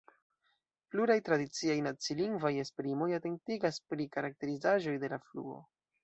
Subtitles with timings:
[0.93, 5.59] Pluraj tradiciaj nacilingvaj esprimoj atentigas pri karakterizaĵoj de la fluo.